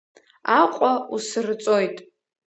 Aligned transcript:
Аҟәа 0.59 0.91
усырҵоит! 1.15 1.97